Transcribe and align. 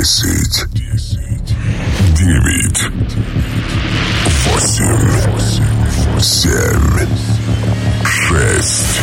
Десять. 0.00 0.64
Девять. 2.16 2.82
Восемь. 4.46 5.10
Семь. 6.18 6.96
Шесть. 8.06 9.00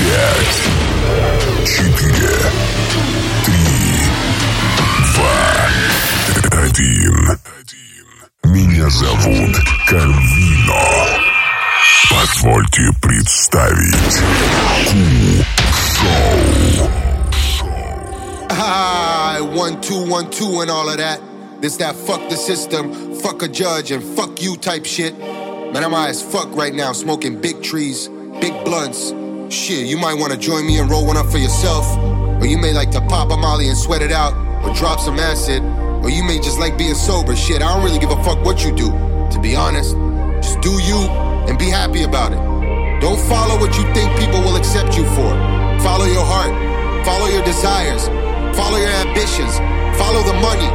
Пять. 0.00 0.58
Четыре. 1.68 2.34
Три. 3.44 3.74
Два. 5.14 5.38
Один. 6.64 7.16
Меня 8.42 8.90
зовут 8.90 9.54
Карвино. 9.86 10.82
Позвольте 12.10 12.90
представить 13.00 14.18
Ку-шоу. 16.00 16.90
Ah, 18.50 19.11
one, 19.40 19.80
two, 19.80 20.08
one, 20.08 20.30
two, 20.30 20.60
and 20.60 20.70
all 20.70 20.88
of 20.88 20.98
that. 20.98 21.20
This, 21.60 21.76
that, 21.78 21.94
fuck 21.94 22.28
the 22.28 22.36
system, 22.36 23.14
fuck 23.20 23.42
a 23.42 23.48
judge, 23.48 23.90
and 23.90 24.02
fuck 24.02 24.42
you 24.42 24.56
type 24.56 24.84
shit. 24.84 25.16
Man, 25.18 25.84
I'm 25.84 25.92
high 25.92 26.08
as 26.08 26.22
fuck 26.22 26.54
right 26.54 26.74
now, 26.74 26.92
smoking 26.92 27.40
big 27.40 27.62
trees, 27.62 28.08
big 28.40 28.52
blunts. 28.64 29.12
Shit, 29.54 29.86
you 29.86 29.96
might 29.96 30.14
wanna 30.14 30.36
join 30.36 30.66
me 30.66 30.78
and 30.78 30.90
roll 30.90 31.06
one 31.06 31.16
up 31.16 31.26
for 31.30 31.38
yourself. 31.38 31.86
Or 32.42 32.46
you 32.46 32.58
may 32.58 32.72
like 32.72 32.90
to 32.90 33.00
pop 33.02 33.30
a 33.30 33.36
molly 33.36 33.68
and 33.68 33.78
sweat 33.78 34.02
it 34.02 34.12
out, 34.12 34.34
or 34.64 34.74
drop 34.74 34.98
some 34.98 35.18
acid. 35.18 35.62
Or 36.02 36.10
you 36.10 36.24
may 36.24 36.38
just 36.38 36.58
like 36.58 36.76
being 36.76 36.94
sober. 36.94 37.36
Shit, 37.36 37.62
I 37.62 37.72
don't 37.72 37.84
really 37.84 38.00
give 38.00 38.10
a 38.10 38.22
fuck 38.24 38.44
what 38.44 38.64
you 38.64 38.74
do, 38.74 38.90
to 39.30 39.38
be 39.40 39.54
honest. 39.54 39.94
Just 40.42 40.60
do 40.60 40.72
you 40.82 40.98
and 41.46 41.56
be 41.58 41.70
happy 41.70 42.02
about 42.02 42.32
it. 42.32 43.00
Don't 43.00 43.20
follow 43.28 43.58
what 43.58 43.76
you 43.78 43.84
think 43.94 44.18
people 44.18 44.40
will 44.40 44.56
accept 44.56 44.96
you 44.96 45.04
for. 45.14 45.30
Follow 45.80 46.06
your 46.06 46.24
heart, 46.24 46.50
follow 47.04 47.26
your 47.26 47.44
desires, 47.44 48.06
follow 48.54 48.78
your 48.78 48.92
ambitions, 49.04 49.56
follow 49.96 50.22
the 50.24 50.36
money, 50.40 50.68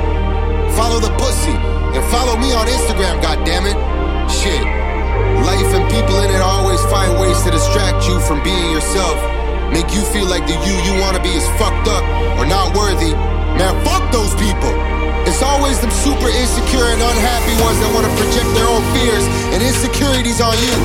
follow 0.78 1.00
the 1.00 1.14
pussy, 1.18 1.56
and 1.96 2.04
follow 2.12 2.38
me 2.38 2.54
on 2.54 2.68
Instagram, 2.68 3.22
goddammit. 3.22 3.78
Shit. 4.30 4.62
Life 5.46 5.72
and 5.74 5.86
people 5.90 6.20
in 6.22 6.30
it 6.30 6.42
always 6.42 6.82
find 6.92 7.20
ways 7.20 7.42
to 7.44 7.52
distract 7.52 8.08
you 8.08 8.20
from 8.22 8.44
being 8.44 8.72
yourself. 8.72 9.18
Make 9.72 9.94
you 9.94 10.02
feel 10.14 10.28
like 10.28 10.46
the 10.48 10.56
you 10.68 10.76
you 10.88 10.94
wanna 11.02 11.22
be 11.22 11.32
is 11.32 11.48
fucked 11.60 11.88
up 11.88 12.04
or 12.38 12.46
not 12.46 12.76
worthy. 12.76 13.14
Man, 13.58 13.74
fuck 13.84 14.04
those 14.12 14.34
people. 14.36 14.74
It's 15.28 15.42
always 15.42 15.80
them 15.82 15.92
super 15.92 16.30
insecure 16.30 16.88
and 16.92 17.02
unhappy 17.02 17.56
ones 17.64 17.80
that 17.80 17.92
wanna 17.94 18.12
project 18.16 18.48
their 18.56 18.68
own 18.68 18.84
fears 18.96 19.26
and 19.54 19.64
insecurities 19.64 20.40
on 20.42 20.56
you. 20.60 20.76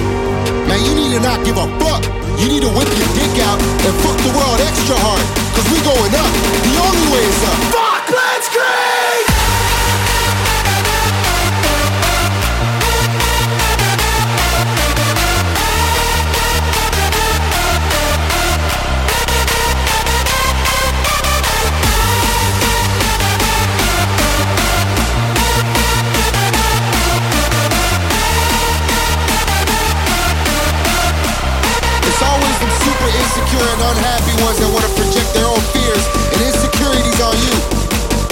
Man, 0.66 0.80
you 0.84 0.94
need 0.94 1.12
to 1.14 1.20
not 1.20 1.44
give 1.44 1.56
a 1.56 1.66
fuck. 1.78 2.21
You 2.42 2.48
need 2.48 2.62
to 2.62 2.68
whip 2.74 2.90
your 2.98 3.06
dick 3.14 3.38
out 3.46 3.62
and 3.62 3.94
fuck 4.02 4.18
the 4.18 4.34
world 4.34 4.58
extra 4.66 4.98
hard. 4.98 5.22
Cause 5.54 5.66
we 5.70 5.78
going 5.86 6.14
up. 6.18 6.32
The 6.66 6.74
only 6.82 7.14
way 7.14 7.22
is 7.22 7.42
up. 7.46 7.58
Fuck, 7.70 8.10
let's! 8.10 9.31
Insecure 33.32 33.64
and 33.64 33.80
unhappy 33.96 34.36
ones 34.44 34.60
that 34.60 34.68
want 34.68 34.84
to 34.84 34.92
project 34.92 35.24
their 35.32 35.48
own 35.48 35.62
fears 35.72 36.04
and 36.36 36.40
insecurities 36.44 37.16
on 37.24 37.32
you. 37.40 37.56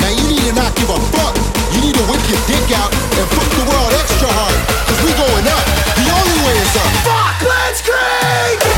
Now 0.04 0.12
you 0.12 0.24
need 0.28 0.44
to 0.44 0.52
not 0.52 0.76
give 0.76 0.92
a 0.92 1.00
fuck. 1.16 1.32
You 1.72 1.80
need 1.80 1.96
to 1.96 2.04
whip 2.04 2.20
your 2.28 2.36
dick 2.44 2.68
out 2.76 2.92
and 3.16 3.24
fuck 3.32 3.48
the 3.56 3.64
world 3.64 3.92
extra 3.96 4.28
hard. 4.28 4.60
Cause 4.92 5.00
we 5.00 5.16
going 5.16 5.48
up. 5.48 5.64
The 5.96 6.04
only 6.04 6.38
way 6.44 6.52
is 6.52 6.76
up. 6.76 6.92
Fuck, 7.00 7.48
let's 7.48 7.80
scream! 7.80 8.69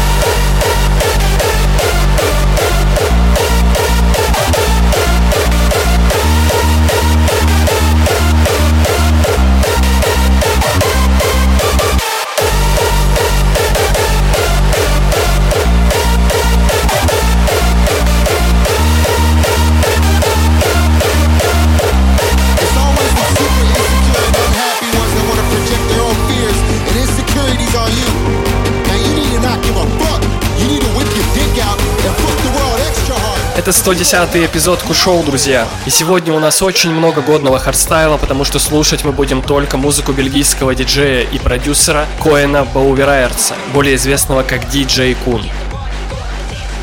Это 33.63 33.71
110 33.71 34.35
эпизод 34.45 34.83
Ку-шоу, 34.83 35.23
друзья. 35.23 35.69
И 35.87 35.91
сегодня 35.91 36.35
у 36.35 36.41
нас 36.41 36.63
очень 36.63 36.91
много 36.91 37.21
годного 37.23 37.61
хардстайла, 37.61 38.17
потому 38.17 38.43
что 38.43 38.59
слушать 38.59 39.05
мы 39.05 39.13
будем 39.13 39.41
только 39.41 39.77
музыку 39.77 40.11
бельгийского 40.11 40.75
диджея 40.75 41.25
и 41.31 41.39
продюсера 41.39 42.07
Коэна 42.21 42.65
Баувераерца, 42.65 43.55
более 43.73 43.95
известного 43.95 44.43
как 44.43 44.69
Диджей 44.69 45.15
Кун. 45.15 45.45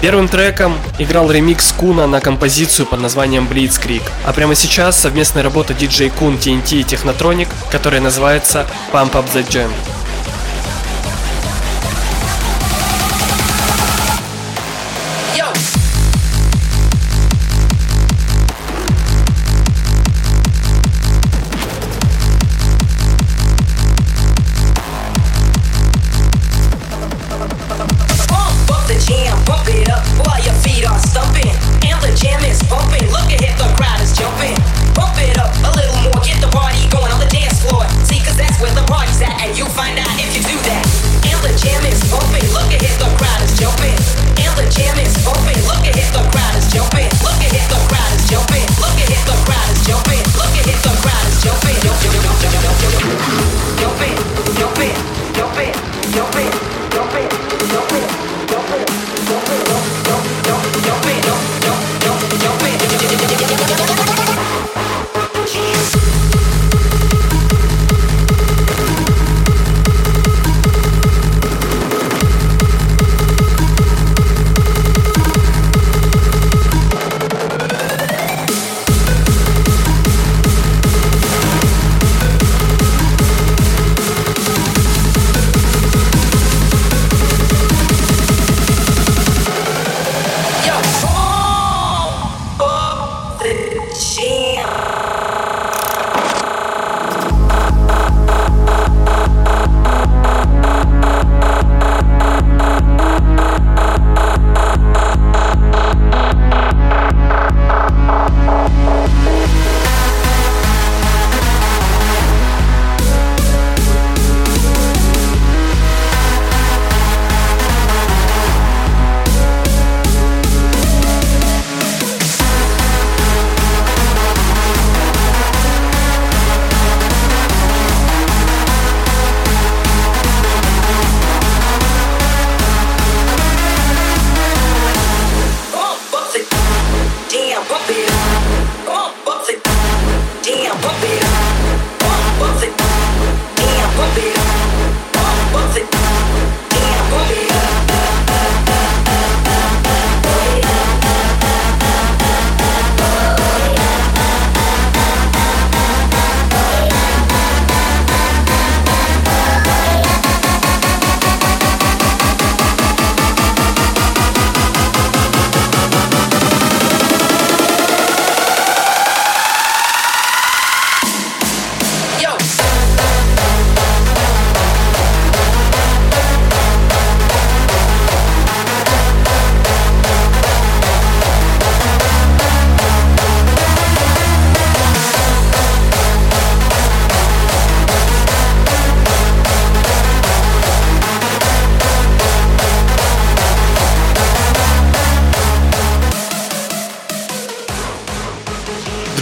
Первым 0.02 0.30
треком 0.30 0.78
играл 1.00 1.30
ремикс 1.30 1.74
Куна 1.74 2.08
на 2.08 2.22
композицию 2.22 2.86
под 2.86 3.02
названием 3.02 3.46
Blitzkrieg, 3.46 4.04
а 4.26 4.32
прямо 4.32 4.56
сейчас 4.56 4.98
совместная 4.98 5.44
работа 5.44 5.74
DJ 5.74 6.14
Кун, 6.18 6.36
TNT 6.36 6.78
и 6.78 6.84
Technotronic, 6.84 7.50
которая 7.70 8.00
называется 8.00 8.66
Pump 8.94 9.12
Up 9.12 9.26
The 9.34 9.46
Jam. 9.46 9.70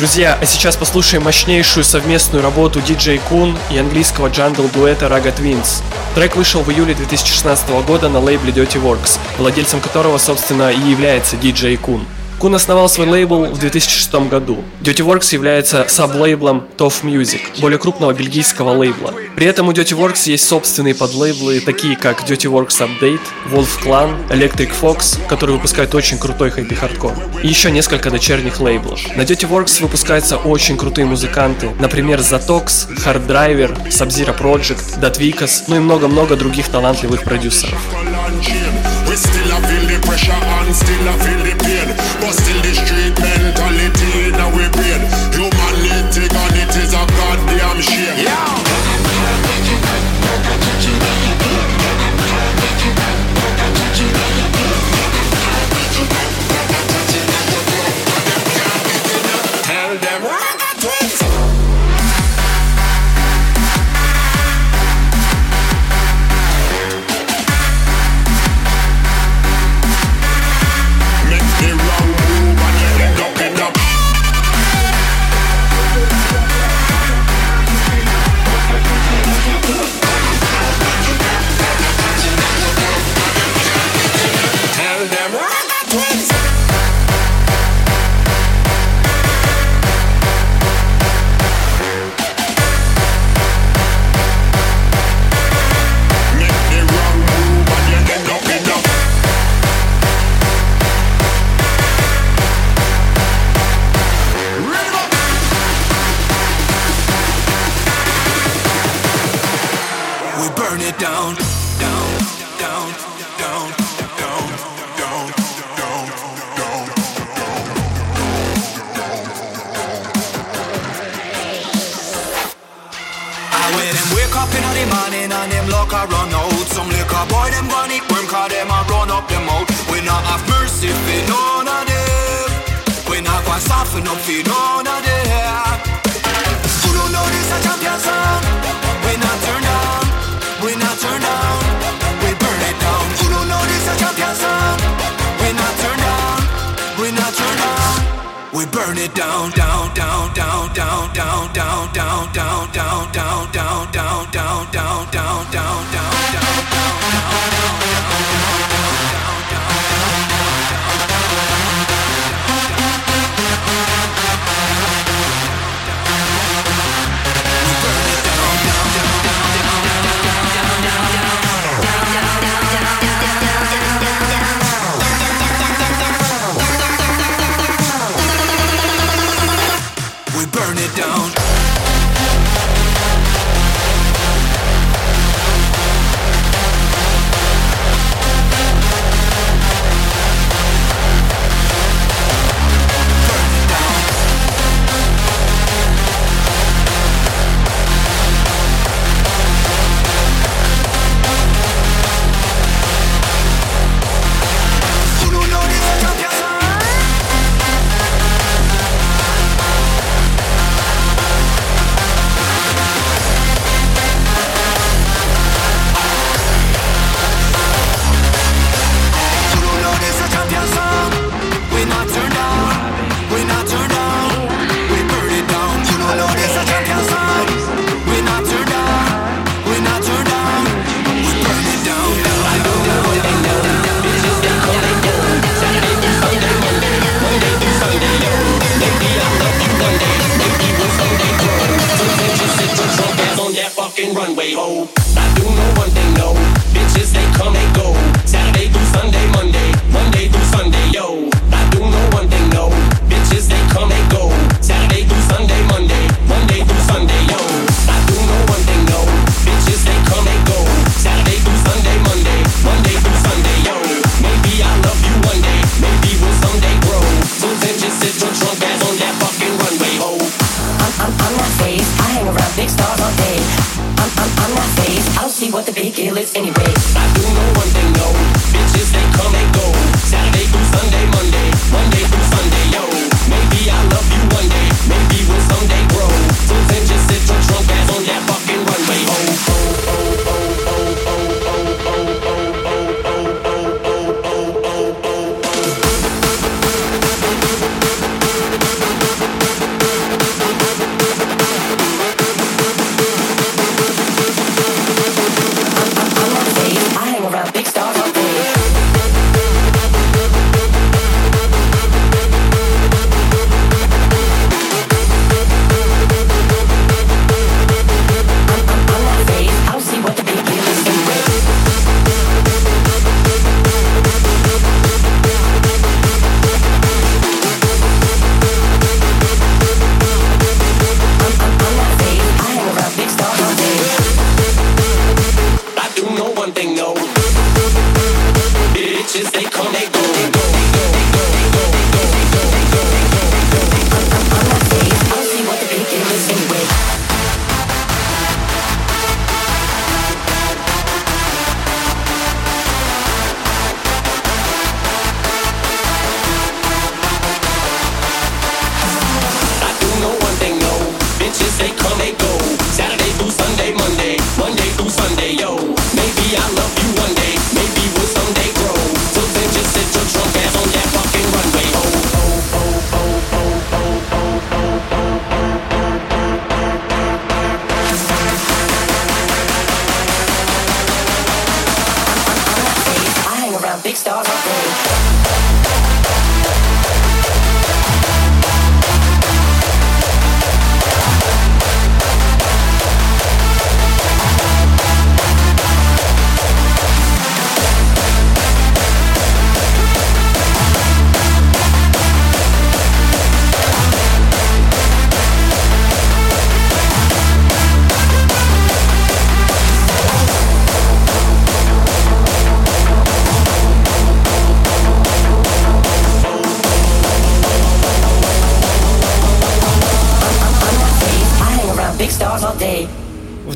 Друзья, 0.08 0.38
а 0.42 0.46
сейчас 0.46 0.78
послушаем 0.78 1.24
мощнейшую 1.24 1.84
совместную 1.84 2.42
работу 2.42 2.80
DJ 2.80 3.20
Kun 3.30 3.58
и 3.70 3.78
английского 3.78 4.30
джангл 4.30 4.70
дуэта 4.70 5.08
Raga 5.08 5.36
Twins. 5.38 5.84
Трек 6.16 6.38
вышел 6.38 6.62
в 6.62 6.72
июле 6.72 6.94
2016 6.94 7.68
года 7.86 8.08
на 8.08 8.22
лейбле 8.22 8.54
Dirty 8.54 8.82
Works, 8.82 9.20
владельцем 9.38 9.82
которого, 9.82 10.18
собственно, 10.18 10.72
и 10.72 10.80
является 10.80 11.36
DJ 11.36 11.78
Kun. 11.78 12.06
Кун 12.40 12.54
основал 12.54 12.88
свой 12.88 13.08
лейбл 13.08 13.46
в 13.46 13.58
2006 13.58 14.14
году. 14.30 14.64
Dirty 14.82 15.04
Works 15.04 15.34
является 15.34 15.86
саблейблом 15.88 16.68
Tough 16.78 17.02
Music, 17.02 17.42
более 17.60 17.80
крупного 17.80 18.14
бельгийского 18.14 18.78
лейбла. 18.78 19.12
При 19.36 19.48
этом 19.48 19.70
у 19.70 19.72
Dirty 19.72 19.98
Works 19.98 20.30
есть 20.30 20.48
собственные 20.48 20.94
подлейблы, 20.94 21.60
такие 21.62 21.96
как 21.96 22.30
Dirty 22.30 22.48
Works 22.52 22.88
Update, 22.88 23.22
Wolf 23.52 23.70
Clan, 23.84 24.16
Electric 24.30 24.72
Fox, 24.80 25.18
который 25.28 25.56
выпускает 25.56 25.96
очень 25.96 26.20
крутой 26.20 26.52
хэппи 26.52 26.76
хардкор, 26.76 27.14
и 27.42 27.48
еще 27.48 27.72
несколько 27.72 28.12
дочерних 28.12 28.60
лейблов. 28.60 29.00
На 29.16 29.24
Dirty 29.24 29.50
Works 29.50 29.82
выпускаются 29.82 30.38
очень 30.38 30.78
крутые 30.78 31.06
музыканты, 31.06 31.72
например, 31.80 32.20
Zatox, 32.20 32.88
Hard 33.04 33.26
Driver, 33.26 33.88
Sub-Zero 33.88 34.38
Project, 34.38 35.00
Datvikas, 35.02 35.64
ну 35.68 35.78
и 35.78 35.80
много-много 35.80 36.36
других 36.36 36.68
талантливых 36.68 37.24
продюсеров. 37.24 37.80
still 39.18 39.50
feel 39.66 39.88
the 39.88 40.00
pressure 40.06 40.32
and 40.32 40.76
still 40.76 41.08
feel 41.24 41.42
the 41.44 41.56
pain 41.64 41.97
But 42.28 42.36
still 42.36 42.62
the 42.62 42.74
street 42.76 43.16
mentality 43.24 44.28
in 44.28 44.36
our 44.36 44.52
brain 44.52 45.00
Humanity 45.32 46.28
gone, 46.28 46.58
it 46.60 46.76
is 46.76 46.94
a 46.94 47.08
goddamn 47.08 47.80
shame. 47.80 48.17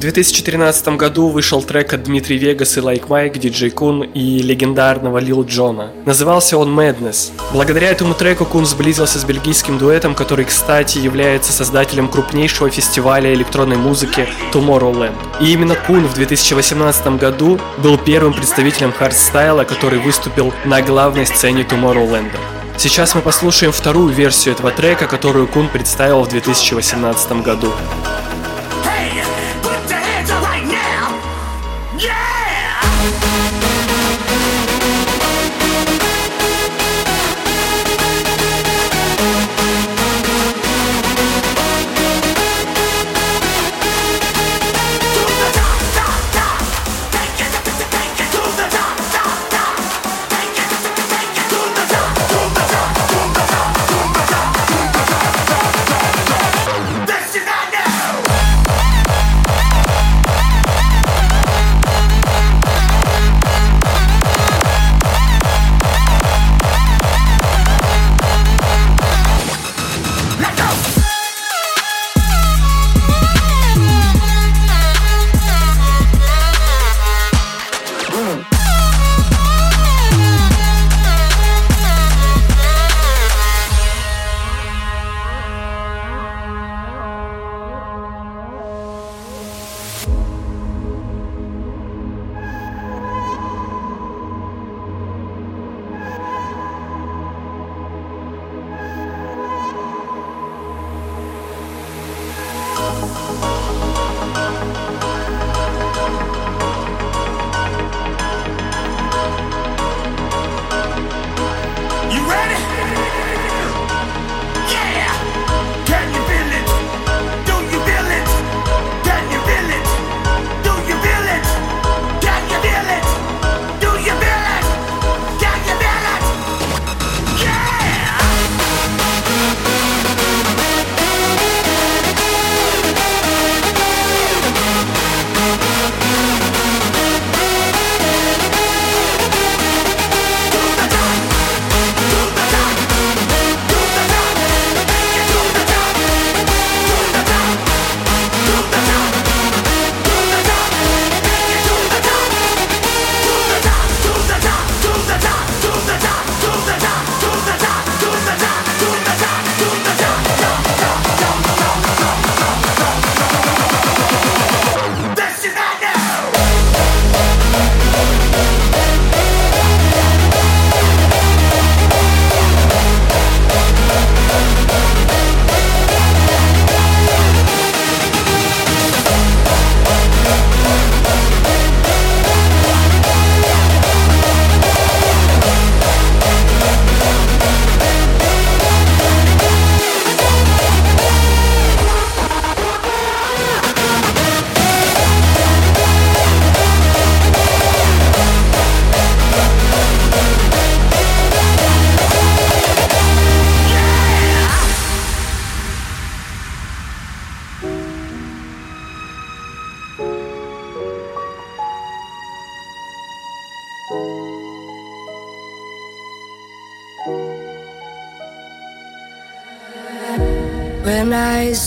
2013 0.01 0.97
году 0.97 1.29
вышел 1.29 1.61
трек 1.61 1.93
от 1.93 2.03
Дмитрий 2.03 2.39
Вегас 2.39 2.75
и 2.75 2.79
Like 2.81 3.07
Mike, 3.07 3.37
Диджей 3.37 3.69
Кун 3.69 4.01
и 4.01 4.39
легендарного 4.39 5.19
Лил 5.19 5.43
Джона. 5.43 5.91
Назывался 6.05 6.57
он 6.57 6.77
Madness. 6.77 7.31
Благодаря 7.53 7.89
этому 7.89 8.15
треку 8.15 8.45
Кун 8.45 8.65
сблизился 8.65 9.19
с 9.19 9.25
бельгийским 9.25 9.77
дуэтом, 9.77 10.15
который, 10.15 10.45
кстати, 10.45 10.97
является 10.97 11.51
создателем 11.53 12.07
крупнейшего 12.07 12.71
фестиваля 12.71 13.31
электронной 13.31 13.77
музыки 13.77 14.27
Tomorrowland. 14.51 15.13
И 15.39 15.53
именно 15.53 15.75
Кун 15.75 16.07
в 16.07 16.15
2018 16.15 17.19
году 17.19 17.59
был 17.77 17.99
первым 17.99 18.33
представителем 18.33 18.91
хардстайла, 18.91 19.65
который 19.65 19.99
выступил 19.99 20.51
на 20.65 20.81
главной 20.81 21.27
сцене 21.27 21.61
Tomorrowland. 21.61 22.31
Сейчас 22.77 23.13
мы 23.13 23.21
послушаем 23.21 23.71
вторую 23.71 24.11
версию 24.11 24.55
этого 24.55 24.71
трека, 24.71 25.05
которую 25.05 25.47
Кун 25.47 25.69
представил 25.69 26.23
в 26.23 26.29
2018 26.29 27.43
году. 27.43 27.71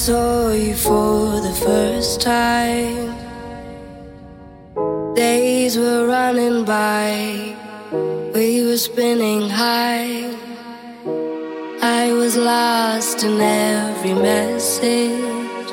Saw 0.04 0.52
you 0.52 0.74
for 0.74 1.40
the 1.40 1.56
first 1.64 2.20
time, 2.20 3.08
days 5.14 5.78
were 5.78 6.06
running 6.06 6.62
by, 6.62 7.56
we 8.34 8.66
were 8.66 8.76
spinning 8.76 9.48
high. 9.48 10.28
I 11.80 12.12
was 12.12 12.36
lost 12.36 13.24
in 13.24 13.40
every 13.40 14.12
message, 14.12 15.68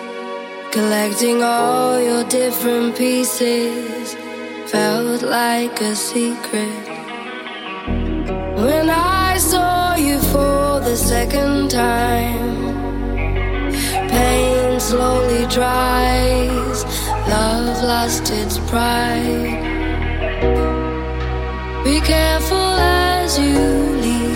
collecting 0.71 1.43
all 1.43 1.99
your 1.99 2.23
different 2.23 2.95
pieces, 2.95 4.15
felt 4.67 5.23
like 5.23 5.81
a 5.81 5.93
secret. 5.93 6.83
When 8.63 8.89
I 8.89 9.35
saw 9.39 9.95
you 9.95 10.19
for 10.31 10.79
the 10.79 10.95
second 10.95 11.69
time, 11.69 12.70
slowly 14.91 15.45
dries, 15.47 16.83
love 17.29 17.81
lost 17.81 18.29
its 18.29 18.57
pride. 18.69 19.63
Be 21.85 22.01
careful 22.01 22.57
as 22.57 23.39
you 23.39 23.57
leave. 24.03 24.30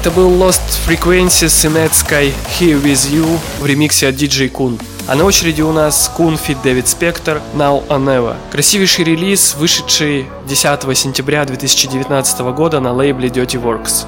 Это 0.00 0.10
был 0.12 0.30
Lost 0.30 0.62
Frequencies 0.88 1.66
и 1.66 1.68
Netsky 1.68 2.32
Here 2.58 2.82
With 2.82 3.12
You 3.12 3.38
в 3.60 3.66
ремиксе 3.66 4.08
от 4.08 4.14
DJ 4.14 4.50
Kun. 4.50 4.80
А 5.06 5.14
на 5.14 5.24
очереди 5.24 5.60
у 5.60 5.72
нас 5.72 6.10
Kun 6.16 6.40
Fit 6.40 6.56
David 6.64 6.84
Spector 6.84 7.38
Now 7.54 7.86
or 7.88 8.02
Never. 8.02 8.34
Красивейший 8.50 9.04
релиз, 9.04 9.56
вышедший 9.56 10.26
10 10.48 10.96
сентября 10.96 11.44
2019 11.44 12.40
года 12.54 12.80
на 12.80 12.92
лейбле 12.92 13.28
Dirty 13.28 13.62
Works. 13.62 14.06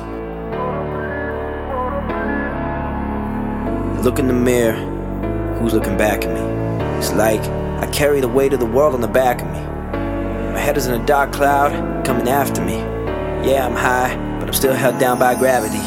Look 4.03 4.19
in 4.19 4.29
the 4.29 4.33
mirror, 4.33 4.79
who's 5.61 5.75
looking 5.75 5.99
back 5.99 6.25
at 6.25 6.33
me? 6.33 6.41
It's 7.01 7.13
like 7.13 7.43
I 7.83 7.87
carry 7.93 8.23
the 8.23 8.33
weight 8.33 8.55
of 8.55 8.61
the 8.61 8.73
world 8.73 8.95
on 8.95 9.03
the 9.03 9.13
back 9.13 9.43
of 9.43 9.49
me. 9.49 9.61
My 10.55 10.59
head 10.59 10.79
is 10.79 10.87
in 10.87 10.95
a 10.95 11.05
dark 11.05 11.33
cloud 11.33 11.73
coming 12.07 12.31
after 12.31 12.63
me. 12.65 12.79
Yeah, 13.45 13.67
I'm 13.67 13.77
high, 13.77 14.32
I'm 14.53 14.57
still 14.57 14.75
held 14.75 14.99
down 14.99 15.19
by 15.19 15.35
gravity. 15.35 15.81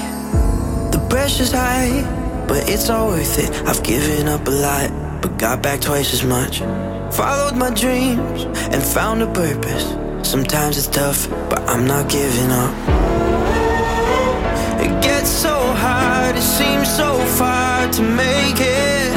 The 0.89 0.97
pressure's 1.07 1.51
high, 1.51 2.01
but 2.47 2.67
it's 2.67 2.89
all 2.89 3.09
worth 3.09 3.37
it. 3.37 3.51
I've 3.67 3.83
given 3.83 4.27
up 4.27 4.47
a 4.47 4.49
lot, 4.49 5.21
but 5.21 5.37
got 5.37 5.61
back 5.61 5.81
twice 5.81 6.11
as 6.15 6.23
much. 6.23 6.61
Followed 7.15 7.55
my 7.55 7.69
dreams 7.69 8.45
and 8.73 8.81
found 8.81 9.21
a 9.21 9.31
purpose. 9.31 9.85
Sometimes 10.27 10.79
it's 10.79 10.87
tough, 10.87 11.29
but 11.47 11.61
I'm 11.69 11.85
not 11.85 12.09
giving 12.09 12.49
up. 12.49 12.73
It 14.81 14.99
gets 15.03 15.29
so 15.29 15.55
hard, 15.83 16.35
it 16.35 16.41
seems 16.41 16.89
so 16.89 17.19
far 17.37 17.87
to 17.87 18.01
make 18.01 18.59
it. 18.59 19.13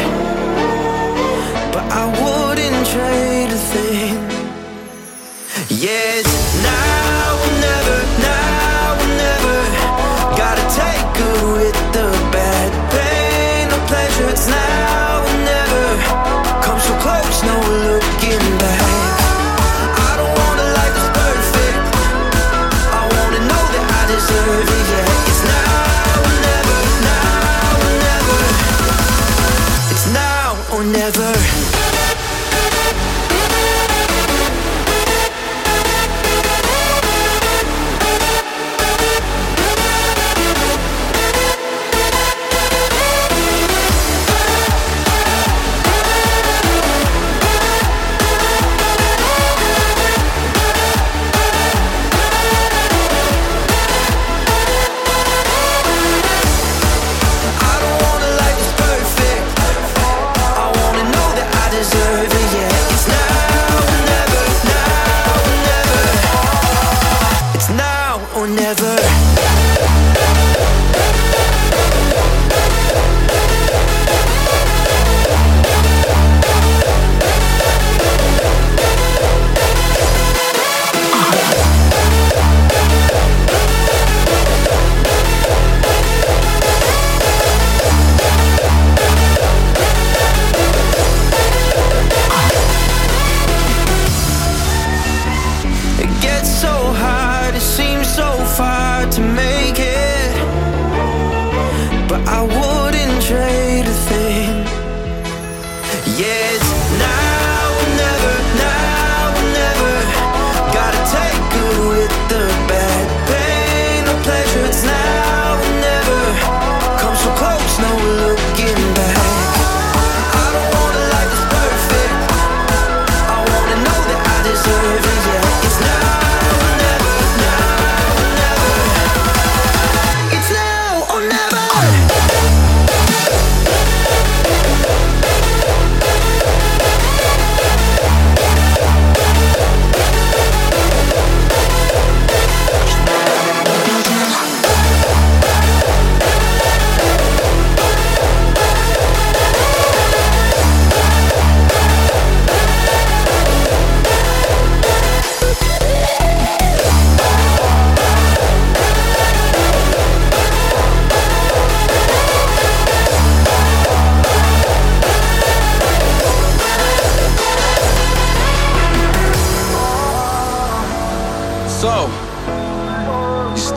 But 1.72 1.84
I 1.90 2.04
wouldn't 2.20 2.86
trade 2.86 3.50
a 3.50 3.56
thing. 3.72 4.28
Now 6.62 6.77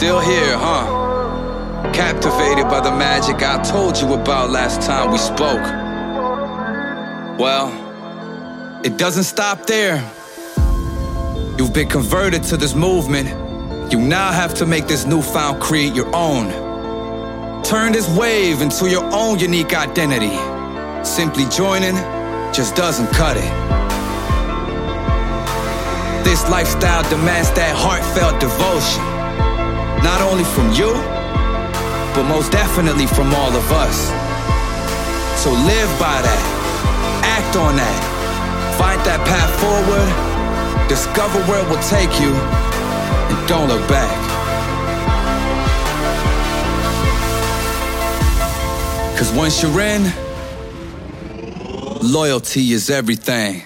still 0.02 0.20
here, 0.20 0.58
huh? 0.58 1.94
Captivated 1.94 2.64
by 2.64 2.80
the 2.80 2.90
magic 2.90 3.44
I 3.44 3.62
told 3.62 4.02
you 4.02 4.14
about 4.16 4.50
last 4.50 4.82
time 4.82 5.12
we 5.12 5.20
spoke. 5.20 5.62
Well, 7.40 7.70
it 8.84 8.98
doesn't 8.98 9.26
stop 9.26 9.68
there. 9.68 9.98
You've 11.56 11.72
been 11.72 11.88
converted 11.88 12.42
to 12.46 12.58
this 12.58 12.74
movement. 12.74 13.30
You 13.92 14.00
now 14.00 14.32
have 14.32 14.56
to 14.56 14.66
make 14.66 14.88
this 14.88 15.06
newfound 15.06 15.62
creed 15.62 15.96
your 15.96 16.10
own. 16.16 16.50
Turn 17.64 17.92
this 17.92 18.10
wave 18.18 18.64
into 18.64 18.90
your 18.90 19.08
own 19.14 19.38
unique 19.38 19.76
identity. 19.76 20.36
Simply 21.06 21.46
joining 21.56 21.94
just 22.52 22.76
doesn't 22.76 23.12
cut 23.12 23.38
it. 23.38 23.52
This 26.26 26.50
lifestyle 26.50 27.08
demands 27.08 27.52
that 27.52 27.76
heartfelt 27.78 28.42
devotion. 28.42 29.11
Not 30.04 30.22
only 30.22 30.44
from 30.44 30.72
you, 30.74 30.94
but 32.14 32.24
most 32.28 32.52
definitely 32.52 33.08
from 33.08 33.34
all 33.34 33.56
of 33.56 33.72
us. 33.72 34.10
So 35.42 35.52
live 35.52 35.92
by 36.00 36.22
that, 36.22 36.44
act 37.24 37.56
on 37.56 37.76
that, 37.76 38.00
find 38.78 39.00
that 39.06 39.22
path 39.26 39.52
forward, 39.62 40.10
discover 40.90 41.40
where 41.50 41.64
it 41.64 41.70
will 41.70 41.82
take 41.90 42.14
you, 42.20 42.34
and 42.34 43.48
don't 43.48 43.68
look 43.68 43.88
back. 43.88 44.12
Cause 49.18 49.32
once 49.34 49.62
you're 49.62 49.82
in, 49.82 50.12
loyalty 52.02 52.74
is 52.74 52.90
everything. 52.90 53.64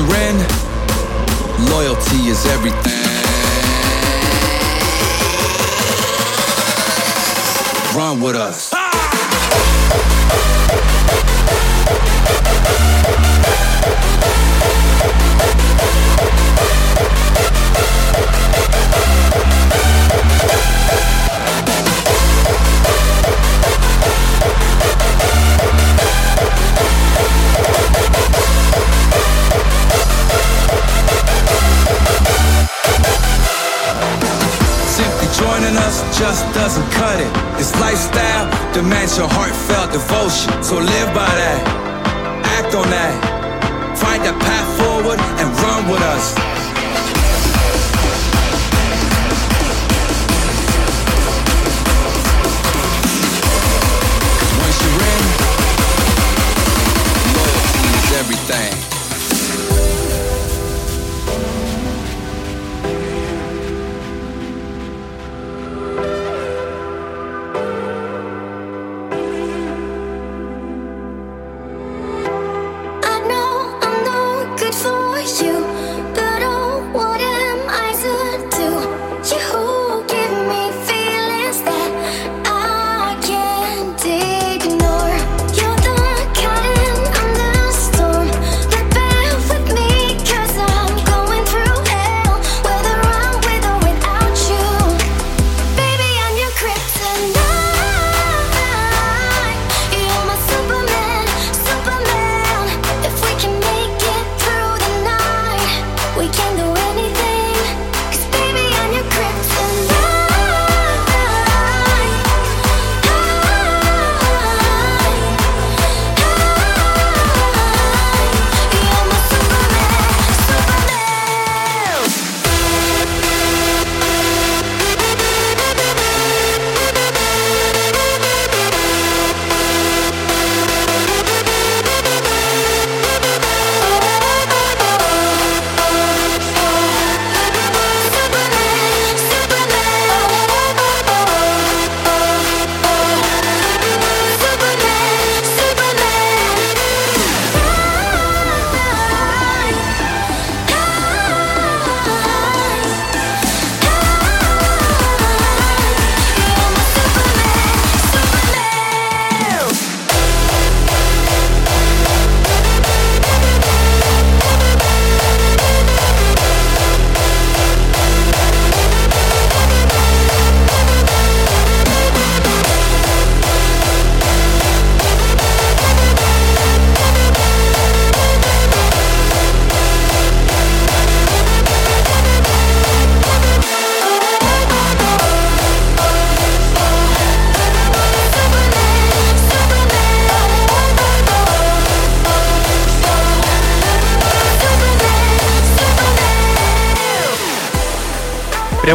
factor 0.00 0.16
in, 0.16 1.70
loyalty 1.70 2.28
is 2.28 2.46
everything. 2.46 2.90
Run 7.96 8.20
with 8.20 8.36
us. 8.36 8.69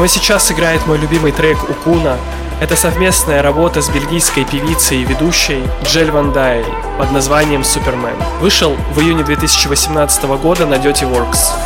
Прямо 0.06 0.13
сейчас 0.13 0.52
играет 0.52 0.86
мой 0.86 1.00
любимый 1.00 1.32
трек 1.32 1.58
«Укуна». 1.68 2.20
Это 2.62 2.76
совместная 2.76 3.41
работа 3.41 3.82
с 3.82 3.89
бельгийской 3.89 4.46
певицей 4.46 5.02
и 5.02 5.04
ведущей 5.04 5.63
Джель 5.84 6.12
Ван 6.12 6.32
Дайль 6.32 6.63
под 7.00 7.12
названием 7.12 7.63
«Супермен». 7.63 8.15
Вышел 8.39 8.78
в 8.94 9.00
июне 9.00 9.24
2018 9.24 10.24
года 10.38 10.68
на 10.68 10.76
Dirty 10.76 11.12
Works. 11.12 11.64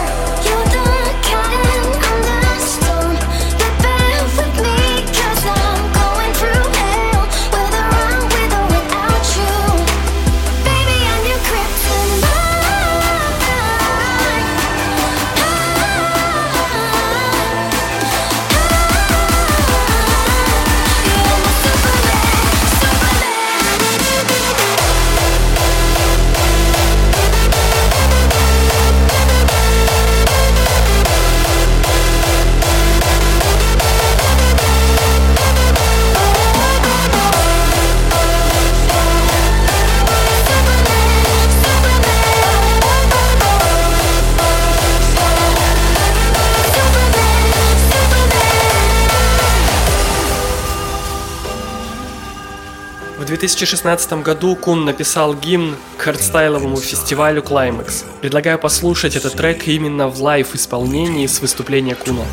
2016 53.39 54.21
году 54.21 54.54
Кун 54.58 54.84
написал 54.84 55.34
гимн 55.34 55.78
к 55.97 56.02
хардстайловому 56.02 56.75
фестивалю 56.75 57.41
Climax. 57.41 58.04
Предлагаю 58.19 58.60
послушать 58.60 59.15
этот 59.15 59.34
трек 59.36 59.65
именно 59.65 60.10
в 60.10 60.21
лайв-исполнении 60.21 61.25
с 61.25 61.39
выступления 61.39 61.95
Куна. 61.95 62.25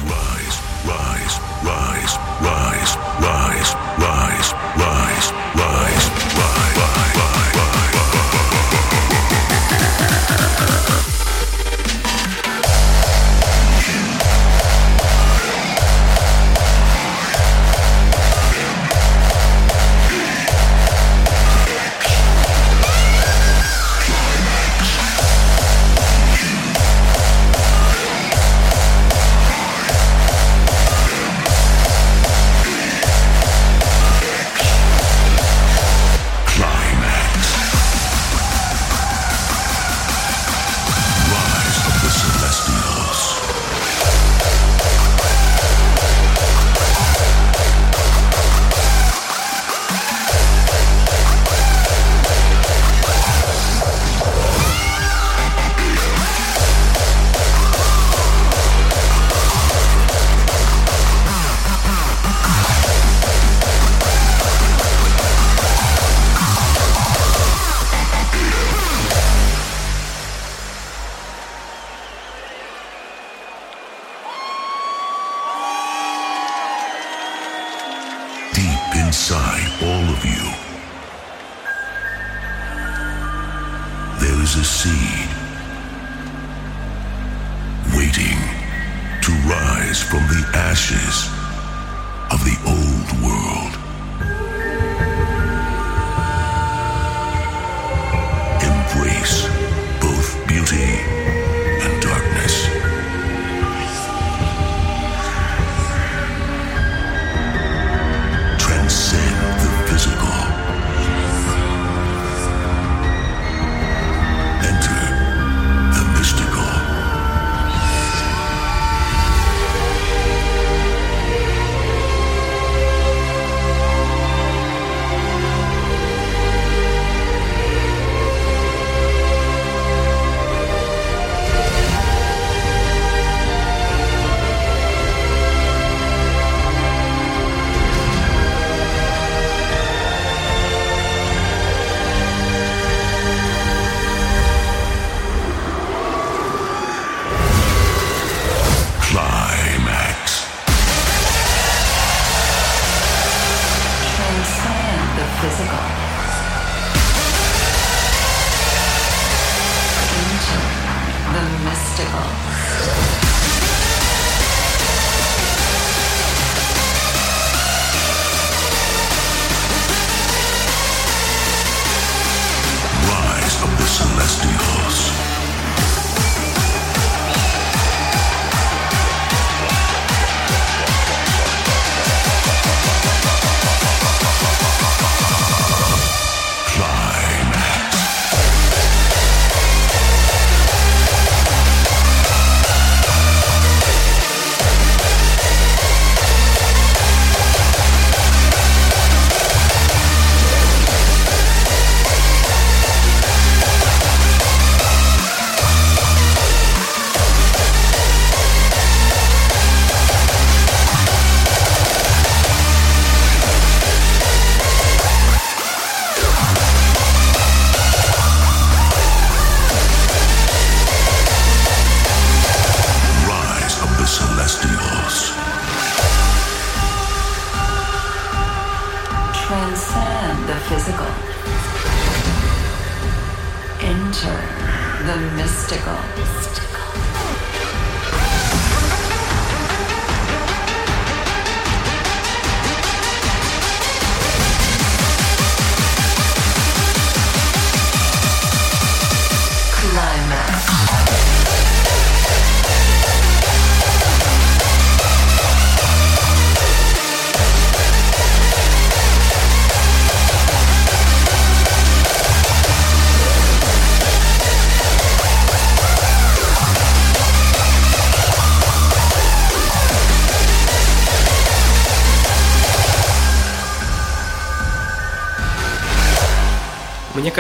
inside 79.07 79.69
all 79.83 80.07
of 80.16 80.25
you. 80.25 80.45
There 84.19 84.42
is 84.42 84.57
a 84.57 84.64
seed 84.64 85.29
waiting 87.97 88.38
to 89.23 89.33
rise 89.49 90.03
from 90.03 90.27
the 90.27 90.45
ashes. 90.55 91.46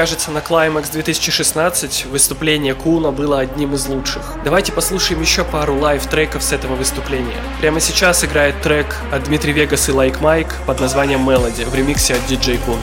Кажется, 0.06 0.30
на 0.30 0.38
Climax 0.38 0.92
2016 0.92 2.06
выступление 2.06 2.74
Куна 2.74 3.10
было 3.10 3.40
одним 3.40 3.74
из 3.74 3.88
лучших. 3.88 4.34
Давайте 4.44 4.70
послушаем 4.70 5.20
еще 5.20 5.42
пару 5.42 5.76
лайв-треков 5.76 6.44
с 6.44 6.52
этого 6.52 6.76
выступления. 6.76 7.34
Прямо 7.58 7.80
сейчас 7.80 8.22
играет 8.22 8.62
трек 8.62 8.86
от 9.10 9.24
Дмитрий 9.24 9.52
Вегас 9.52 9.88
и 9.88 9.92
Лайк 9.92 10.20
Майк 10.20 10.54
под 10.64 10.78
названием 10.78 11.28
Melody 11.28 11.68
в 11.68 11.74
ремиксе 11.74 12.14
от 12.14 12.20
DJ 12.30 12.64
Кун. 12.64 12.78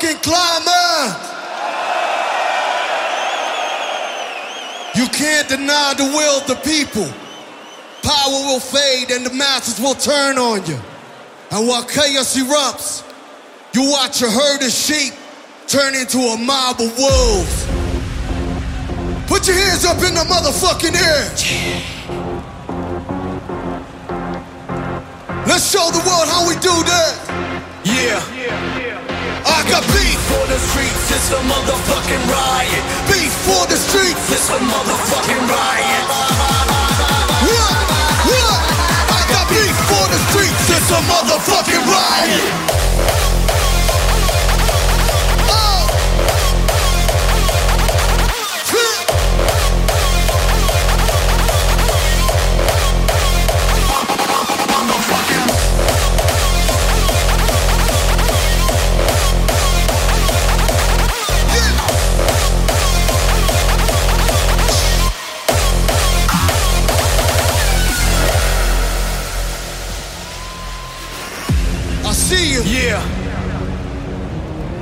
Motherfucking 0.00 0.22
climax! 0.22 1.30
You 4.96 5.06
can't 5.08 5.48
deny 5.48 5.94
the 5.96 6.04
will 6.04 6.40
of 6.40 6.46
the 6.46 6.56
people. 6.56 7.08
Power 8.02 8.30
will 8.30 8.60
fade 8.60 9.10
and 9.10 9.24
the 9.24 9.32
masses 9.32 9.78
will 9.78 9.94
turn 9.94 10.38
on 10.38 10.64
you. 10.66 10.78
And 11.50 11.68
while 11.68 11.84
chaos 11.84 12.36
erupts, 12.36 13.04
you 13.74 13.90
watch 13.90 14.22
a 14.22 14.30
herd 14.30 14.62
of 14.62 14.70
sheep 14.70 15.14
turn 15.66 15.94
into 15.94 16.18
a 16.18 16.36
mob 16.36 16.80
of 16.80 16.96
wolves. 16.98 17.66
Put 19.28 19.46
your 19.46 19.56
hands 19.56 19.84
up 19.84 19.98
in 19.98 20.14
the 20.14 20.24
motherfucking 20.26 20.96
air. 20.96 21.30
Let's 25.46 25.70
show 25.70 25.90
the 25.90 26.02
world 26.06 26.28
how 26.28 26.48
we 26.48 26.54
do 26.54 26.82
that. 26.84 27.82
Yeah. 27.84 28.69
I 29.46 29.64
got 29.68 29.82
beef 29.94 30.20
for 30.28 30.44
the 30.46 30.58
streets, 30.58 31.10
it's 31.10 31.30
a 31.32 31.40
motherfucking 31.48 32.24
riot. 32.28 32.82
Beef 33.08 33.32
for 33.48 33.66
the 33.66 33.76
streets, 33.76 34.30
it's 34.32 34.50
a 34.50 34.58
motherfucking 34.58 35.44
riot. 35.48 36.04
What? 37.48 37.76
What? 38.28 38.60
I 39.08 39.20
got 39.32 39.48
beef 39.48 39.76
for 39.88 40.04
the 40.12 40.20
streets, 40.28 40.64
it's 40.68 40.90
a 40.90 41.00
motherfucking 41.08 41.84
riot. 41.88 43.39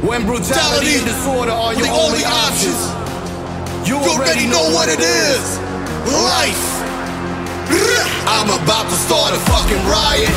When 0.08 0.24
brutality 0.24 0.96
and 0.96 1.04
disorder 1.04 1.52
are 1.52 1.76
your 1.76 1.84
the 1.84 1.92
only 1.92 2.24
only 2.24 2.24
options, 2.24 2.80
you 3.84 4.00
You 4.00 4.08
already 4.08 4.48
know 4.48 4.72
what 4.72 4.88
it 4.88 5.04
is. 5.04 5.44
Life. 6.08 6.64
I'm 8.24 8.48
about 8.48 8.88
to 8.88 8.96
start 9.04 9.36
a 9.36 9.40
fucking 9.52 9.84
riot. 9.84 10.32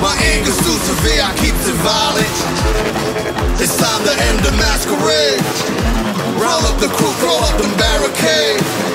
My 0.00 0.16
anger's 0.32 0.56
too 0.64 0.78
severe, 0.88 1.20
I 1.20 1.36
keep 1.36 1.52
it 1.52 1.76
violent. 1.84 2.32
It's 3.60 3.76
time 3.76 4.00
to 4.00 4.14
end 4.16 4.40
the 4.48 4.52
masquerade. 4.56 5.44
Round 6.40 6.64
up 6.64 6.80
the 6.80 6.88
crew, 6.88 7.12
throw 7.20 7.36
up 7.36 7.60
them 7.60 7.76
barricades. 7.76 8.89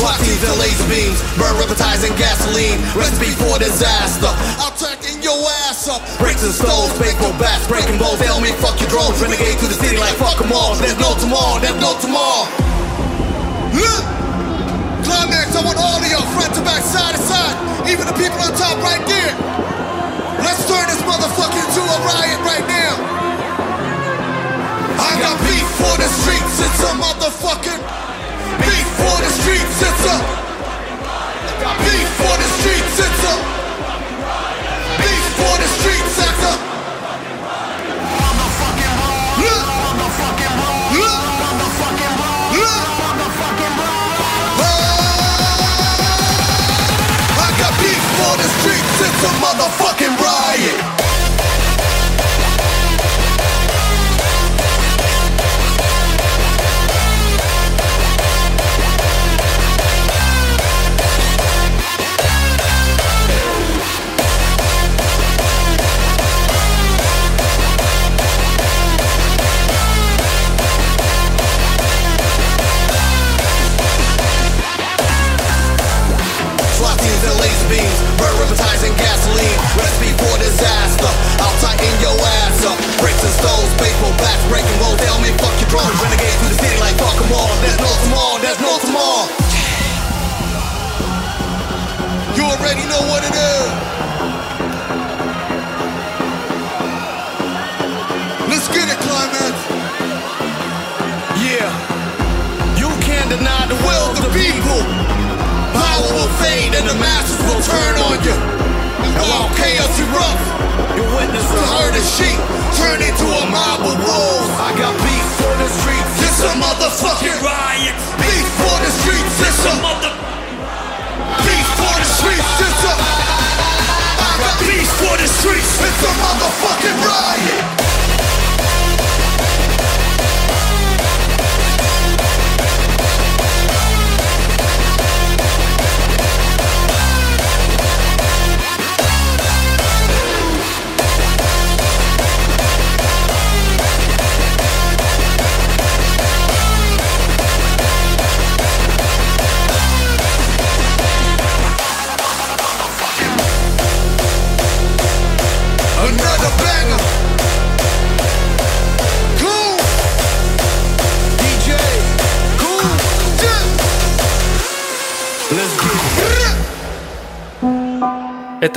SWAT 0.00 0.16
teams 0.24 0.40
and 0.48 0.56
laser 0.56 0.88
beams, 0.88 1.20
burn 1.36 1.52
repetize 1.60 2.00
gasoline. 2.16 2.80
Recipe 2.96 3.36
for 3.36 3.60
disaster. 3.60 4.32
I'm 4.56 4.72
turning 4.80 5.20
your 5.20 5.36
ass 5.68 5.92
up. 5.92 6.00
Bricks 6.16 6.40
and 6.40 6.56
stones, 6.56 6.96
baseball 6.96 7.36
bats, 7.36 7.68
breaking 7.68 8.00
balls. 8.00 8.16
Tell 8.16 8.40
me, 8.40 8.48
fuck 8.64 8.80
your 8.80 8.88
drones. 8.88 9.20
Renegade 9.20 9.60
to 9.60 9.68
the 9.68 9.76
city 9.76 10.00
like 10.00 10.16
fuck 10.16 10.40
'em 10.40 10.56
all. 10.56 10.72
There's 10.80 10.96
no 10.96 11.12
tomorrow, 11.20 11.60
there's 11.60 11.76
no 11.84 11.92
tomorrow. 12.00 12.48
Look. 13.76 14.04
Climax, 15.04 15.52
I 15.52 15.60
want 15.68 15.76
all 15.76 16.00
of 16.00 16.08
y'all 16.08 16.24
front 16.32 16.48
to 16.56 16.62
back, 16.64 16.80
side 16.80 17.12
to 17.12 17.20
side. 17.20 17.56
Even 17.84 18.08
the 18.08 18.16
people 18.16 18.40
on 18.40 18.56
top 18.56 18.80
right 18.80 19.04
there. 19.04 19.36
Let's 20.40 20.64
turn 20.64 20.88
this 20.88 21.02
motherfucker 21.04 21.60
into 21.60 21.82
a 21.84 21.98
riot 22.08 22.40
right 22.48 22.64
now. 22.64 22.92
I 24.96 25.10
got 25.20 25.36
beef 25.44 25.68
for 25.76 25.94
the 26.00 26.08
streets, 26.24 26.49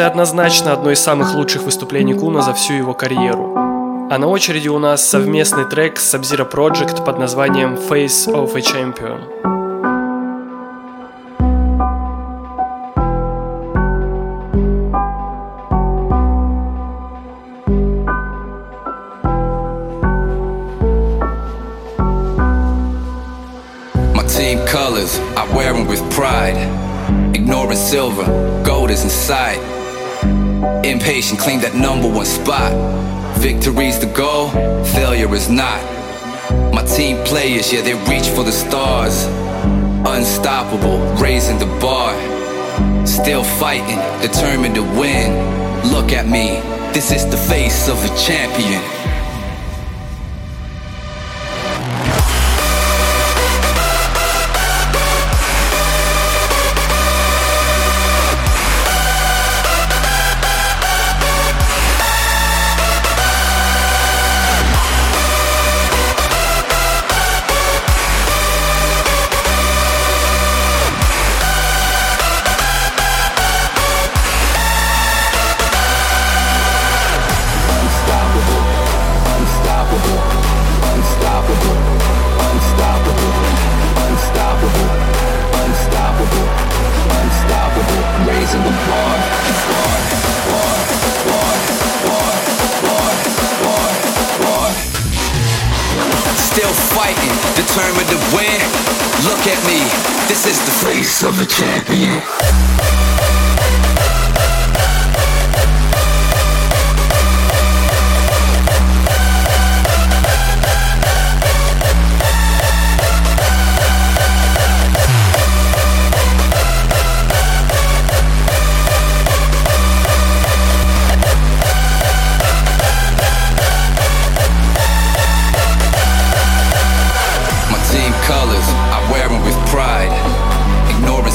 Это 0.03 0.11
однозначно 0.11 0.73
одно 0.73 0.91
из 0.91 0.99
самых 0.99 1.33
лучших 1.33 1.61
выступлений 1.61 2.13
Куна 2.13 2.41
за 2.41 2.53
всю 2.53 2.73
его 2.73 2.93
карьеру. 2.93 3.53
А 4.11 4.17
на 4.17 4.27
очереди 4.27 4.67
у 4.67 4.77
нас 4.77 5.09
совместный 5.09 5.63
трек 5.63 5.97
с 5.97 6.13
Sub-Zero 6.13 6.51
Project 6.51 7.05
под 7.05 7.19
названием 7.19 7.75
Face 7.75 8.27
of 8.27 8.53
a 8.53 8.59
Champion. 8.59 9.21
I 25.37 25.55
wear 25.55 25.71
them 25.71 25.87
with 25.87 26.03
pride. 26.11 26.57
Ignoring 27.33 27.77
silver, 27.77 28.25
gold 28.65 28.91
is 28.91 29.05
inside. 29.05 29.82
Impatient, 30.83 31.39
claim 31.39 31.61
that 31.61 31.75
number 31.75 32.07
one 32.07 32.25
spot. 32.25 32.71
Victory's 33.39 33.99
the 33.99 34.05
goal, 34.05 34.49
failure 34.95 35.33
is 35.33 35.49
not. 35.49 35.81
My 36.73 36.83
team 36.83 37.23
players, 37.25 37.71
yeah, 37.71 37.81
they 37.81 37.93
reach 38.09 38.27
for 38.27 38.43
the 38.43 38.51
stars. 38.51 39.25
Unstoppable, 40.05 40.99
raising 41.21 41.57
the 41.59 41.65
bar. 41.79 42.13
Still 43.05 43.43
fighting, 43.43 43.99
determined 44.21 44.75
to 44.75 44.83
win. 44.83 45.31
Look 45.91 46.11
at 46.11 46.27
me, 46.27 46.61
this 46.93 47.11
is 47.11 47.25
the 47.29 47.37
face 47.37 47.89
of 47.89 47.97
a 48.03 48.09
champion. 48.17 49.02
Look 99.43 99.57
at 99.57 99.67
me, 99.67 99.79
this 100.29 100.45
is 100.45 100.57
the 100.57 100.71
face 100.87 101.21
of 101.21 101.41
a 101.41 101.45
champion. 101.45 102.82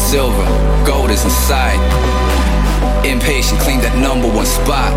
Silver, 0.09 0.49
gold 0.87 1.11
is 1.11 1.23
inside. 1.23 1.77
Impatient, 3.05 3.61
claim 3.61 3.77
that 3.85 3.93
number 4.01 4.25
one 4.25 4.49
spot. 4.49 4.89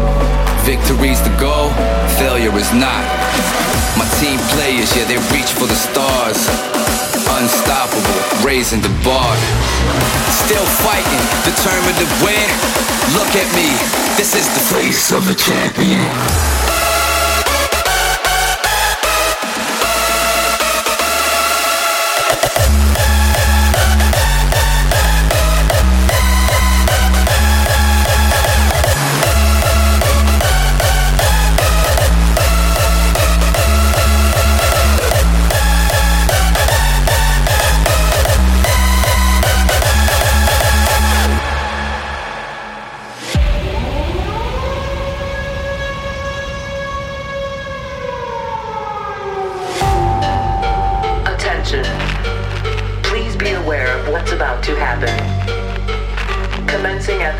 Victory's 0.63 1.19
the 1.27 1.35
goal, 1.35 1.67
failure 2.15 2.55
is 2.55 2.71
not. 2.71 3.03
My 3.99 4.07
team 4.23 4.39
players, 4.55 4.87
yeah, 4.95 5.03
they 5.11 5.19
reach 5.35 5.51
for 5.51 5.67
the 5.67 5.75
stars. 5.75 6.39
Unstoppable, 7.27 8.19
raising 8.39 8.79
the 8.79 8.93
bar. 9.03 9.35
Still 10.47 10.67
fighting, 10.79 11.23
determined 11.43 11.99
to 11.99 12.07
win. 12.23 12.47
Look 13.11 13.35
at 13.35 13.51
me, 13.51 13.67
this 14.15 14.31
is 14.31 14.47
the 14.47 14.63
face 14.71 15.11
of 15.11 15.27
a 15.27 15.35
champion. 15.35 16.70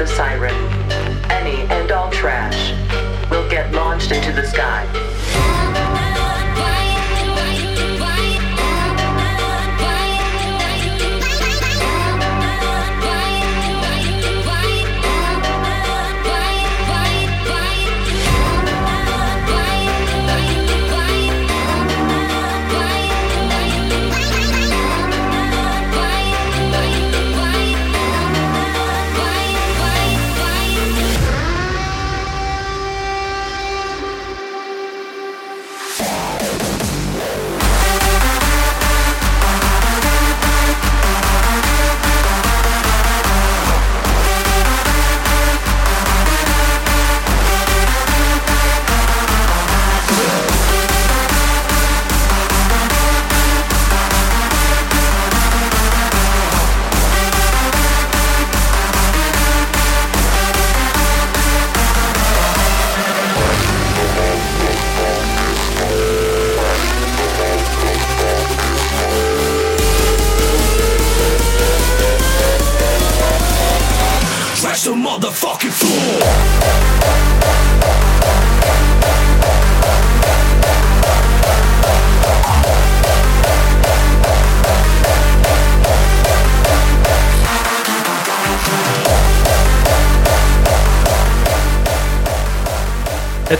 The 0.02 0.08
siren, 0.08 0.71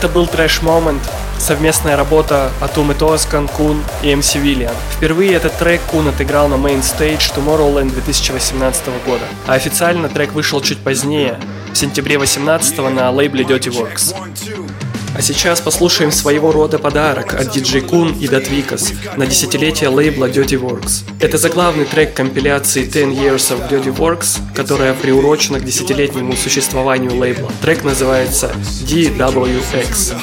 Это 0.02 0.12
был 0.12 0.24
Trash 0.24 0.64
Moment, 0.64 1.00
совместная 1.38 1.96
работа 1.96 2.50
Атум 2.60 2.92
Тоскан, 2.92 3.46
Кун 3.46 3.80
и 4.02 4.08
MC 4.08 4.40
Виллиан. 4.40 4.74
Впервые 4.96 5.32
этот 5.34 5.56
трек 5.58 5.80
Кун 5.82 6.08
отыграл 6.08 6.48
на 6.48 6.54
Main 6.54 6.80
Stage 6.80 7.32
Tomorrowland 7.36 7.92
2018 7.92 8.82
года, 9.06 9.22
а 9.46 9.52
официально 9.52 10.08
трек 10.08 10.32
вышел 10.32 10.60
чуть 10.60 10.78
позднее, 10.78 11.38
в 11.72 11.76
сентябре 11.76 12.18
18 12.18 12.78
на 12.90 13.12
лейбле 13.12 13.44
Dirty 13.44 13.70
Works. 13.70 14.71
А 15.14 15.20
сейчас 15.20 15.60
послушаем 15.60 16.10
своего 16.10 16.52
рода 16.52 16.78
подарок 16.78 17.34
от 17.34 17.54
DJ 17.54 17.86
Kun 17.86 18.18
и 18.18 18.28
Datvikas 18.28 18.94
на 19.18 19.26
десятилетие 19.26 19.90
лейбла 19.90 20.30
Dirty 20.30 20.58
Works. 20.58 21.04
Это 21.20 21.36
заглавный 21.36 21.84
трек 21.84 22.14
компиляции 22.14 22.84
10 22.84 23.08
Years 23.10 23.50
of 23.50 23.68
Dirty 23.68 23.94
Works, 23.94 24.40
которая 24.54 24.94
приурочена 24.94 25.60
к 25.60 25.64
десятилетнему 25.64 26.34
существованию 26.34 27.14
лейбла. 27.14 27.50
Трек 27.60 27.84
называется 27.84 28.54
DWX. 28.86 30.14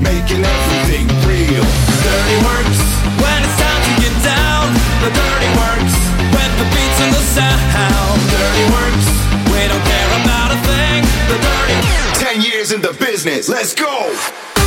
Making 0.00 0.44
everything 0.44 1.06
dirty 2.02 2.38
works 2.44 2.80
when 3.20 3.42
it's 3.42 3.56
time 3.58 3.82
to 3.86 3.92
get 4.00 4.14
down. 4.24 4.72
The 5.02 5.10
dirty 5.10 5.48
works 5.58 5.69
in 12.72 12.82
the 12.82 12.92
business. 12.92 13.48
Let's 13.48 13.74
go. 13.74 14.59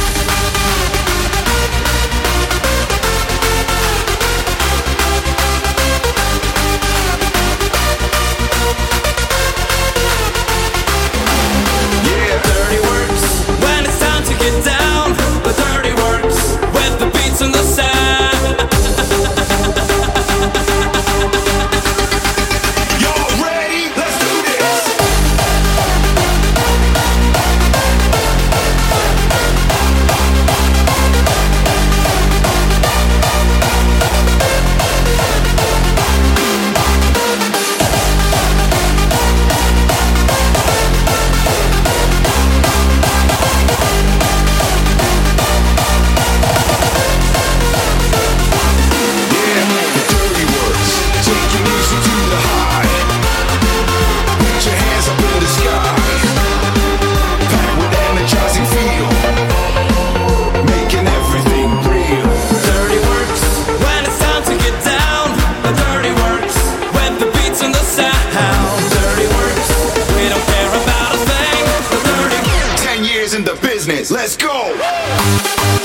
In 73.33 73.43
the 73.43 73.55
business. 73.55 74.11
Let's 74.11 74.37
go. 74.37 75.82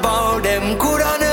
About 0.00 0.42
them. 0.42 0.78
Could 0.78 1.02
I 1.02 1.29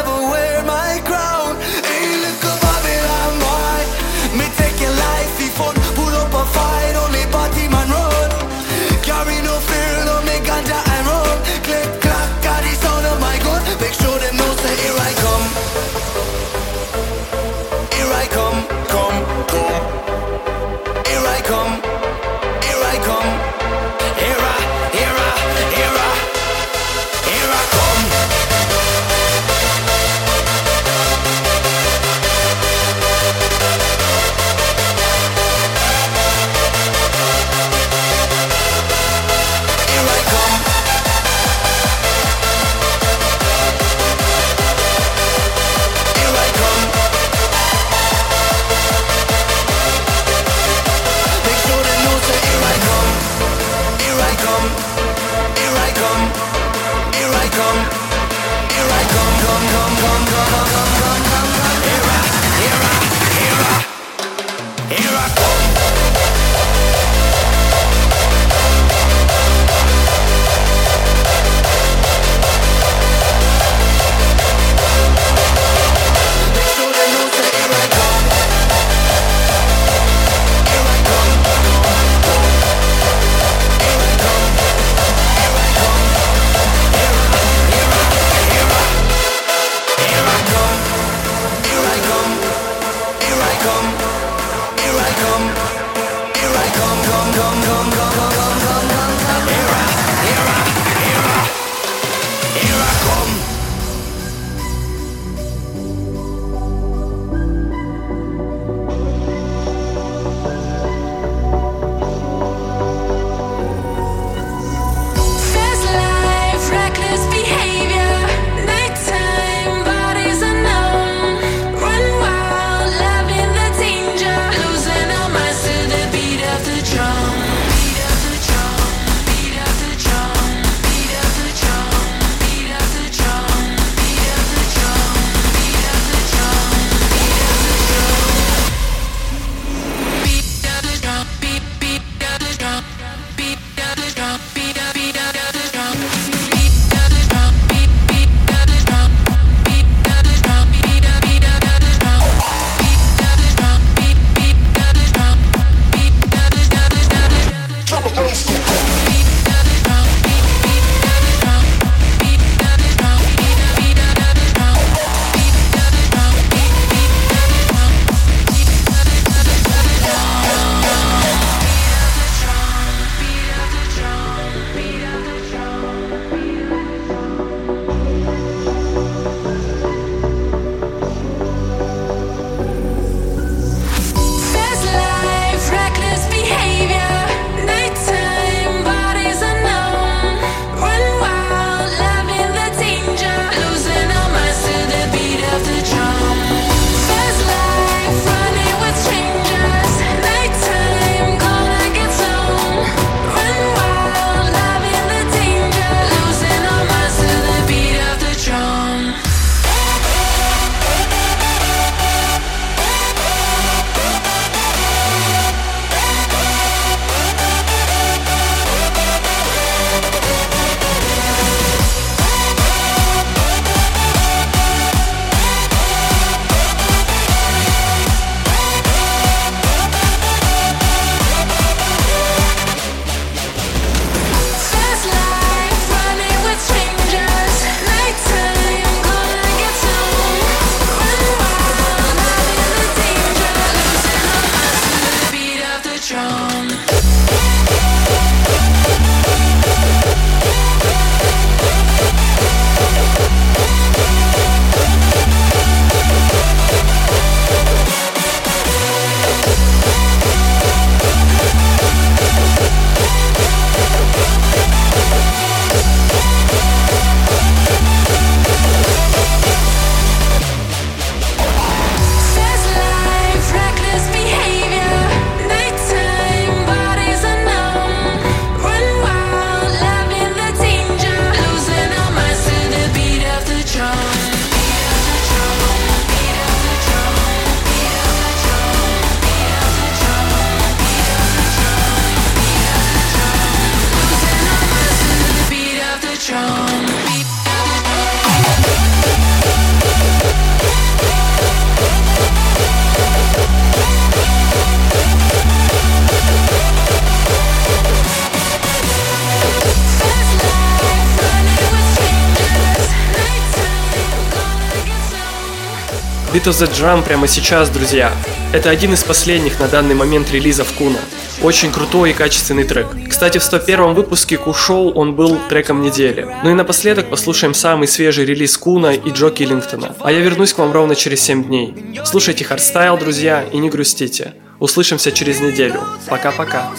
Of 316.48 316.54
the 316.54 316.72
Drum 316.72 317.04
прямо 317.04 317.28
сейчас, 317.28 317.70
друзья. 317.70 318.10
Это 318.54 318.70
один 318.70 318.93
из 318.93 319.04
последних 319.04 319.60
на 319.60 319.68
данный 319.68 319.95
момент 319.95 320.32
релизов 320.32 320.72
Куна. 320.78 321.00
Очень 321.41 321.74
крутой 321.74 322.12
и 322.12 322.14
качественный 322.14 322.64
трек. 322.64 322.88
Кстати, 323.10 323.38
в 323.38 323.43
101 323.43 323.93
выпуске 323.93 324.38
Ку-шоу 324.38 324.93
он 324.93 325.14
был 325.14 325.38
треком 325.50 325.82
недели. 325.82 326.26
Ну 326.45 326.52
и 326.52 326.54
напоследок 326.54 327.10
послушаем 327.10 327.54
самый 327.54 327.89
свежий 327.89 328.24
релиз 328.24 328.58
Куна 328.58 328.93
и 328.93 329.12
Джо 329.12 329.30
Киллингтона. 329.30 329.93
А 330.00 330.10
я 330.10 330.20
вернусь 330.20 330.54
к 330.54 330.60
вам 330.60 330.72
ровно 330.72 330.95
через 330.95 331.20
7 331.22 331.43
дней. 331.43 332.00
Слушайте 332.06 332.45
хардстайл, 332.45 332.98
друзья, 332.98 333.43
и 333.52 333.58
не 333.58 333.70
грустите. 333.70 334.34
Услышимся 334.60 335.12
через 335.12 335.41
неделю. 335.41 335.82
Пока-пока. 336.08 336.72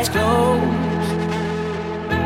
Eyes 0.00 0.08
closed. 0.08 0.69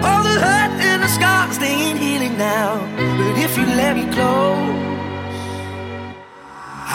All 0.09 0.23
the 0.29 0.37
hurt 0.47 0.73
and 0.91 1.03
the 1.03 1.09
scars, 1.09 1.59
they 1.59 1.75
ain't 1.87 1.99
healing 1.99 2.37
now. 2.37 2.71
But 3.19 3.35
if 3.45 3.57
you 3.59 3.67
let 3.81 3.93
me 3.97 4.05
close, 4.17 4.75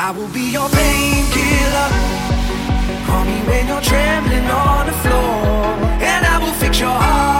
I 0.06 0.12
will 0.16 0.32
be 0.40 0.46
your 0.58 0.70
painkiller. 0.70 1.90
Call 3.08 3.24
me 3.26 3.38
when 3.50 3.64
you're 3.70 3.86
trembling 3.92 4.48
on 4.68 4.86
the 4.90 4.96
floor, 5.04 5.58
and 6.12 6.22
I 6.34 6.38
will 6.44 6.56
fix 6.62 6.80
your 6.80 6.98
heart 7.06 7.39